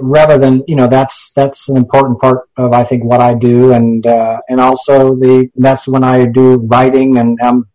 [0.01, 3.73] rather than you know that's that's an important part of I think what I do
[3.73, 7.67] and uh, and also the that's when I do writing and I'm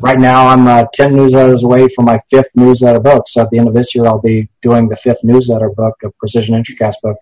[0.00, 3.24] right now I'm uh, 10 newsletters away from my fifth newsletter book.
[3.28, 6.10] So at the end of this year, I'll be doing the fifth newsletter book, a
[6.18, 7.16] Precision Intricast book.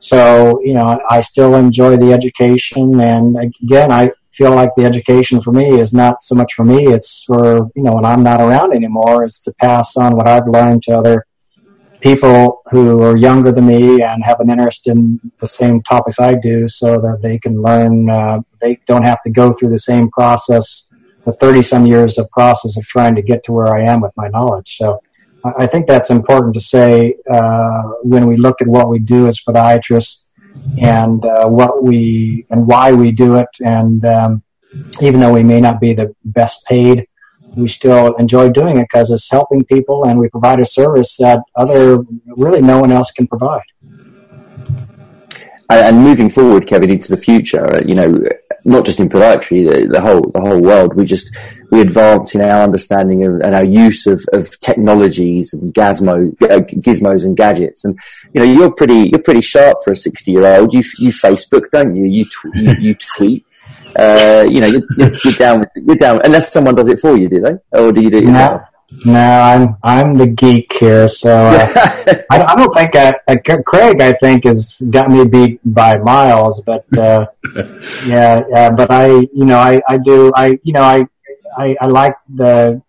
[0.00, 3.00] So, you know, I still enjoy the education.
[3.00, 6.86] And again, I feel like the education for me is not so much for me.
[6.86, 10.46] It's for, you know, when I'm not around anymore, is to pass on what I've
[10.46, 11.26] learned to other
[12.00, 16.34] people who are younger than me and have an interest in the same topics I
[16.34, 20.08] do so that they can learn, uh, they don't have to go through the same
[20.10, 20.88] process,
[21.24, 24.12] the 30 some years of process of trying to get to where I am with
[24.16, 24.76] my knowledge.
[24.76, 25.02] So
[25.44, 29.40] I think that's important to say uh, when we look at what we do as
[29.40, 30.24] podiatrists
[30.80, 33.48] and uh, what we and why we do it.
[33.64, 34.42] And um,
[35.00, 37.06] even though we may not be the best paid,
[37.54, 41.40] we still enjoy doing it because it's helping people and we provide a service that
[41.54, 41.98] other
[42.36, 43.62] really no one else can provide.
[45.70, 48.22] And moving forward, Kevin, into the future, you know,
[48.64, 51.34] not just in podiatry, the, the, whole the whole world, we just
[51.70, 56.60] we advance in our understanding of, and our use of, of technologies and gizmo, uh,
[56.80, 57.84] gizmos and gadgets.
[57.84, 57.98] And
[58.34, 60.74] you know, you're pretty you're pretty sharp for a sixty year old.
[60.74, 62.04] You you Facebook, don't you?
[62.04, 63.44] You tw- you, you tweet.
[63.98, 64.82] Uh, you know, you're,
[65.24, 65.66] you're, down.
[65.74, 68.24] You're down unless someone does it for you, do they, or do you do it
[68.24, 68.60] yourself?
[68.60, 71.68] No, no I'm I'm the geek here, so uh,
[72.30, 74.00] I, I, don't think I, uh, Craig.
[74.00, 77.26] I think has got me beat by miles, but uh,
[78.06, 81.06] yeah, but I, you know, I, I do, I, you know, I,
[81.56, 82.80] I, I like the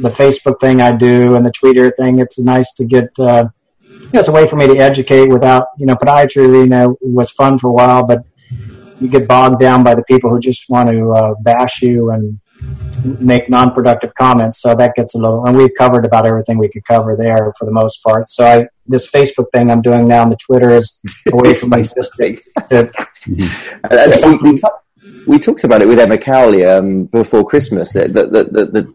[0.00, 2.20] the Facebook thing I do and the Twitter thing.
[2.20, 3.10] It's nice to get.
[3.18, 3.48] Uh,
[3.82, 6.96] you know, it's a way for me to educate without, you know, podiatry, you know,
[7.00, 8.24] was fun for a while, but
[9.00, 12.38] you get bogged down by the people who just want to uh, bash you and
[13.04, 14.60] make non-productive comments.
[14.60, 17.64] So that gets a little, and we've covered about everything we could cover there for
[17.64, 18.28] the most part.
[18.28, 21.00] So I, this Facebook thing I'm doing now on the Twitter is
[21.32, 22.00] a way for me mm-hmm.
[24.44, 24.60] we,
[25.26, 28.94] we, talked about it with Emma Cowley um, before Christmas that, that, that, that,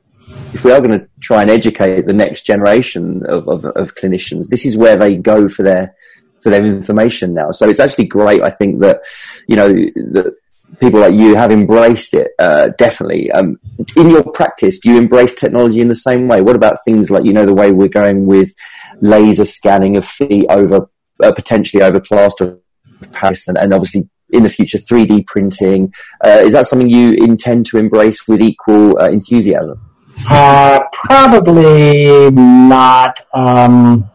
[0.53, 4.49] if we are going to try and educate the next generation of, of, of clinicians,
[4.49, 5.95] this is where they go for their
[6.41, 7.51] for their information now.
[7.51, 8.43] So it's actually great.
[8.43, 9.01] I think that,
[9.47, 10.35] you know, that
[10.79, 13.31] people like you have embraced it, uh, definitely.
[13.31, 13.59] Um,
[13.95, 16.41] in your practice, do you embrace technology in the same way?
[16.41, 18.53] What about things like, you know, the way we're going with
[19.01, 20.89] laser scanning of feet over,
[21.21, 22.59] uh, potentially over plaster
[23.01, 25.93] of Paris and, and obviously in the future 3D printing.
[26.25, 29.79] Uh, is that something you intend to embrace with equal uh, enthusiasm?
[30.27, 33.25] Uh, probably not.
[33.33, 34.09] Um,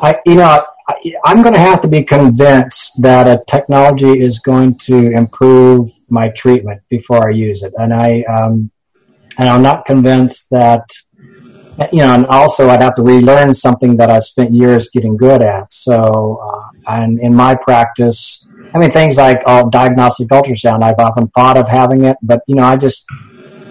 [0.00, 0.62] I, you know,
[1.24, 6.28] I'm going to have to be convinced that a technology is going to improve my
[6.28, 8.70] treatment before I use it, and I um,
[9.38, 10.84] and I'm not convinced that
[11.90, 12.14] you know.
[12.14, 15.72] And also, I'd have to relearn something that I've spent years getting good at.
[15.72, 21.28] So, uh, and in my practice, I mean, things like uh, diagnostic ultrasound, I've often
[21.28, 23.06] thought of having it, but you know, I just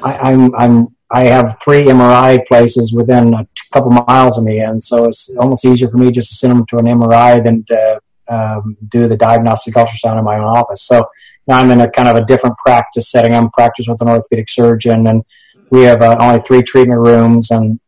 [0.02, 4.84] I, I'm I'm I have three MRI places within a couple miles of me, and
[4.84, 8.00] so it's almost easier for me just to send them to an MRI than to
[8.28, 10.84] um, do the diagnostic ultrasound in my own office.
[10.84, 11.06] So
[11.48, 13.36] now I'm in a kind of a different practice setting.
[13.36, 15.24] I'm practicing with an orthopedic surgeon, and
[15.70, 17.80] we have uh, only three treatment rooms, and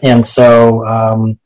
[0.00, 1.40] and so um,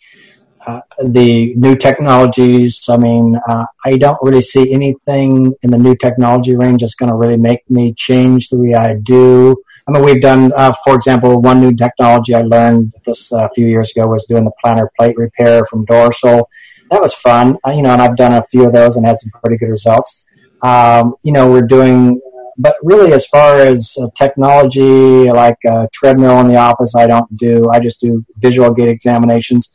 [0.67, 2.87] uh, the new technologies.
[2.87, 7.11] I mean, uh, I don't really see anything in the new technology range that's going
[7.11, 9.57] to really make me change the way I do.
[9.89, 13.51] I mean, we've done, uh, for example, one new technology I learned this uh, a
[13.55, 16.51] few years ago was doing the plantar plate repair from dorsal.
[16.91, 19.19] That was fun, uh, you know, and I've done a few of those and had
[19.19, 20.27] some pretty good results.
[20.61, 22.21] Um, you know, we're doing,
[22.59, 27.35] but really, as far as uh, technology, like a treadmill in the office, I don't
[27.39, 27.71] do.
[27.71, 29.73] I just do visual gait examinations.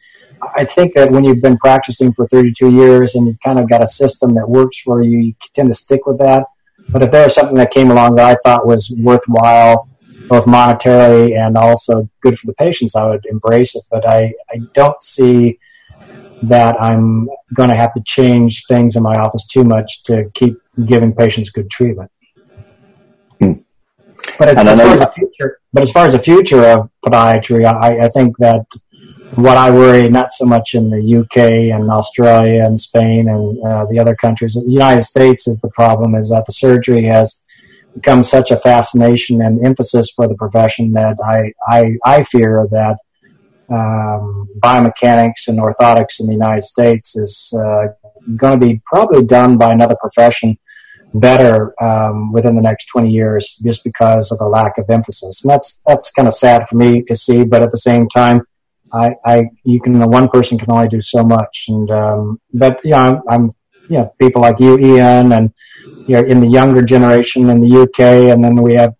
[0.56, 3.82] I think that when you've been practicing for 32 years and you've kind of got
[3.82, 6.44] a system that works for you, you tend to stick with that.
[6.90, 9.88] But if there was something that came along that I thought was worthwhile,
[10.28, 13.84] both monetarily and also good for the patients, I would embrace it.
[13.90, 15.60] But I, I don't see
[16.44, 20.58] that I'm going to have to change things in my office too much to keep
[20.86, 22.12] giving patients good treatment.
[23.40, 23.54] Hmm.
[24.38, 27.66] But as, as far as the future, but as far as the future of podiatry,
[27.66, 28.66] I, I think that
[29.36, 33.86] what I worry not so much in the UK and Australia and Spain and uh,
[33.90, 34.54] the other countries.
[34.54, 37.42] The United States is the problem is that the surgery has
[37.94, 42.98] become such a fascination and emphasis for the profession that I, I, I fear that
[43.70, 47.88] um, biomechanics and orthotics in the United States is uh,
[48.36, 50.58] going to be probably done by another profession
[51.14, 55.44] better um, within the next 20 years just because of the lack of emphasis.
[55.44, 58.42] And that's, that's kind of sad for me to see, but at the same time,
[58.92, 61.66] I, I, you can, one person can only do so much.
[61.68, 63.56] And, um, but, yeah, I'm, I'm,
[63.90, 65.54] you know, people like you, Ian, and,
[66.08, 68.96] you know, in the younger generation in the UK, and then we have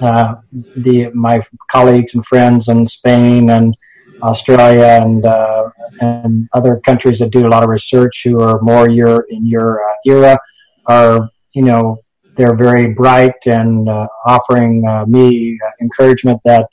[0.00, 0.36] uh,
[0.76, 3.76] the my colleagues and friends in Spain and
[4.22, 5.70] Australia and uh,
[6.00, 9.80] and other countries that do a lot of research who are more your in your
[9.80, 10.38] uh, era
[10.86, 11.98] are you know
[12.34, 16.68] they're very bright and uh, offering uh, me uh, encouragement that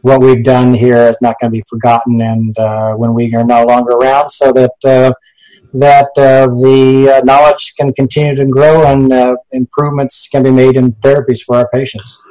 [0.00, 2.56] what we've done here is not going to be forgotten and
[2.98, 5.14] when we are no longer around so that
[5.74, 9.12] that the knowledge can continue to grow and
[9.52, 12.22] improvements can be made in therapies for our patients.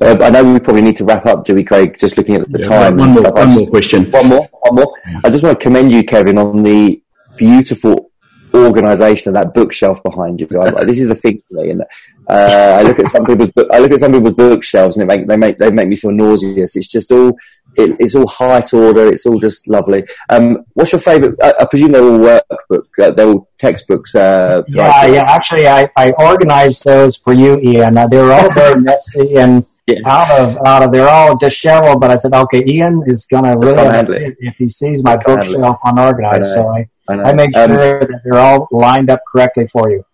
[0.00, 1.96] Uh, I know we probably need to wrap up, do we, Craig?
[1.98, 2.98] Just looking at the yeah, time.
[2.98, 4.10] One, more, one more question.
[4.10, 4.48] One more.
[4.52, 4.94] One more.
[5.24, 7.00] I just want to commend you, Kevin, on the
[7.36, 8.10] beautiful
[8.52, 10.48] organisation of that bookshelf behind you.
[10.60, 11.82] I, this is the thing for me, and
[12.28, 15.06] uh, I look at some people's book, I look at some people's bookshelves, and it
[15.06, 16.76] make they make they make me feel nauseous.
[16.76, 17.36] It's just all
[17.76, 19.12] it, it's all height order.
[19.12, 20.04] It's all just lovely.
[20.28, 21.34] Um, what's your favourite?
[21.42, 22.86] I, I, presume they're all workbook.
[23.00, 24.14] Uh, they're all textbooks.
[24.14, 25.24] Uh, yeah, yeah.
[25.26, 27.98] Actually, I, I organized those for you, Ian.
[27.98, 29.98] Uh, they were all very messy and yeah.
[30.06, 32.00] out of out of they're all disheveled.
[32.00, 36.50] But I said, okay, Ian is gonna really if he sees my bookshelf unorganized.
[36.50, 39.90] I so I I, I make um, sure that they're all lined up correctly for
[39.90, 40.04] you.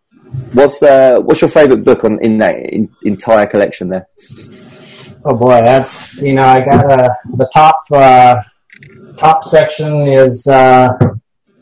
[0.52, 4.06] What's uh, what's your favorite book on in that in, entire collection there?
[5.25, 8.37] Oh boy, that's you know I got uh, the top uh,
[9.16, 10.89] top section is uh,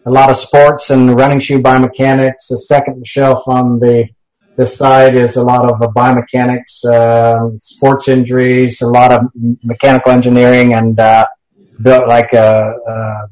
[0.07, 2.49] a lot of sports and running shoe biomechanics.
[2.49, 4.09] The second shelf on the
[4.57, 9.27] this side is a lot of uh, biomechanics, uh, sports injuries, a lot of
[9.63, 11.27] mechanical engineering, and uh,
[11.83, 13.27] built like a, uh,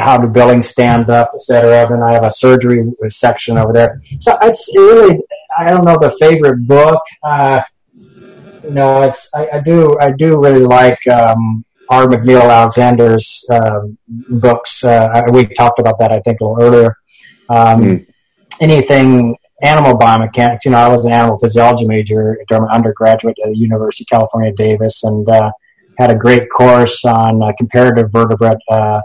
[0.00, 1.86] how do buildings stand up, etc.
[1.90, 4.00] Then I have a surgery section over there.
[4.18, 5.20] So it's really
[5.58, 7.02] I don't know the favorite book.
[7.22, 7.60] Uh,
[8.70, 12.06] know, it's I, I do I do really like um, R.
[12.06, 14.84] McNeill Alexander's um, books.
[14.84, 16.96] Uh, we talked about that I think a little earlier.
[17.48, 18.06] Um, mm.
[18.60, 20.64] Anything animal biomechanics.
[20.64, 24.08] You know, I was an animal physiology major during my undergraduate at the University of
[24.08, 25.52] California, Davis, and uh,
[25.98, 29.00] had a great course on uh, comparative vertebrate uh,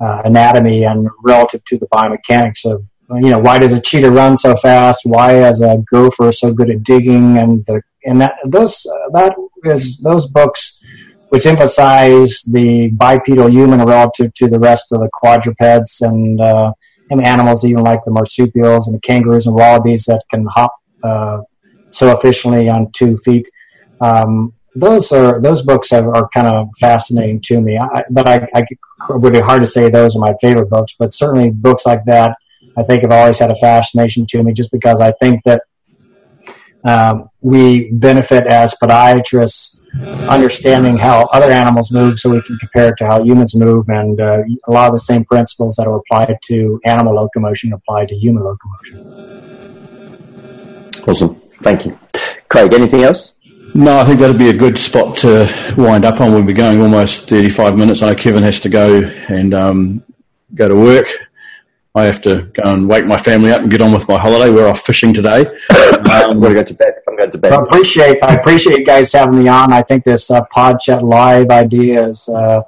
[0.00, 4.36] uh, anatomy and relative to the biomechanics of, you know, why does a cheetah run
[4.36, 5.02] so fast?
[5.04, 7.38] Why is a gopher so good at digging?
[7.38, 8.82] And the and that those
[9.12, 9.34] that
[9.64, 10.82] is those books
[11.30, 16.72] which emphasize the bipedal human relative to the rest of the quadrupeds and uh,
[17.10, 21.40] and animals even like the marsupials and the kangaroos and wallabies that can hop uh,
[21.90, 23.48] so efficiently on two feet.
[24.00, 27.78] Um, those are those books are, are, kind of fascinating to me.
[27.78, 28.64] I, but I, I
[29.10, 30.94] would be hard to say those are my favorite books.
[30.98, 32.36] But certainly books like that,
[32.76, 35.62] I think have always had a fascination to me, just because I think that
[36.84, 39.80] um, we benefit as podiatrists
[40.28, 44.20] understanding how other animals move so we can compare it to how humans move and
[44.20, 48.14] uh, a lot of the same principles that are applied to animal locomotion apply to
[48.14, 49.00] human locomotion.
[51.06, 51.34] Awesome.
[51.62, 51.98] Thank you.
[52.48, 53.32] Craig, anything else?
[53.74, 56.32] No, I think that'd be a good spot to wind up on.
[56.32, 58.02] We'll be going almost 35 minutes.
[58.02, 60.04] I know Kevin has to go and um,
[60.54, 61.08] go to work.
[61.96, 64.50] I have to go and wake my family up and get on with my holiday.
[64.50, 65.46] We're off fishing today.
[65.70, 66.94] um, I'm going to go to bed.
[67.06, 67.52] I'm going to bed.
[67.52, 69.72] I appreciate I appreciate you guys having me on.
[69.72, 72.62] I think this uh, Pod Chat Live idea is uh,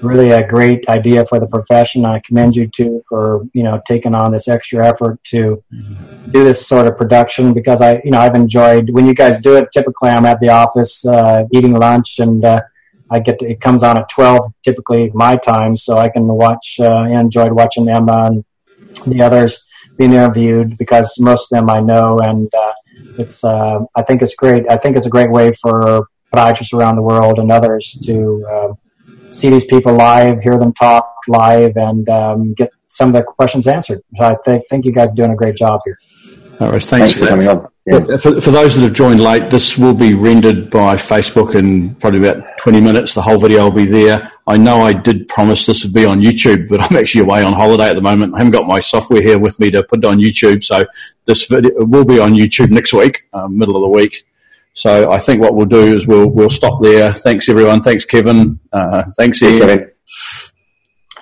[0.00, 2.06] really a great idea for the profession.
[2.06, 5.62] I commend you too for you know taking on this extra effort to
[6.30, 9.56] do this sort of production because I you know I've enjoyed when you guys do
[9.56, 9.68] it.
[9.70, 12.44] Typically, I'm at the office uh, eating lunch and.
[12.44, 12.60] Uh,
[13.10, 16.78] I get to, it comes on at 12 typically my time so I can watch
[16.80, 18.42] uh, enjoyed watching Emma and
[19.06, 19.66] the others
[19.96, 22.72] being interviewed because most of them I know, and uh,
[23.18, 24.64] it's uh, I think it's great.
[24.70, 28.72] I think it's a great way for podiatrists around the world and others to uh,
[29.32, 33.66] see these people live, hear them talk live, and um, get some of their questions
[33.66, 34.00] answered.
[34.16, 35.98] So I think think you guys are doing a great job here.
[36.70, 37.68] Right, thanks, thanks for coming on.
[37.86, 38.16] Yeah.
[38.18, 42.28] For, for those that have joined late, this will be rendered by Facebook in probably
[42.28, 43.14] about 20 minutes.
[43.14, 44.30] The whole video will be there.
[44.46, 47.52] I know I did promise this would be on YouTube, but I'm actually away on
[47.54, 48.34] holiday at the moment.
[48.34, 50.62] I haven't got my software here with me to put it on YouTube.
[50.62, 50.86] So
[51.24, 54.24] this video will be on YouTube next week, um, middle of the week.
[54.74, 57.12] So I think what we'll do is we'll, we'll stop there.
[57.12, 57.82] Thanks everyone.
[57.82, 58.60] Thanks Kevin.
[58.72, 59.90] Uh, thanks Ian.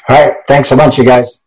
[0.09, 0.35] All right.
[0.47, 1.40] Thanks so much, you guys.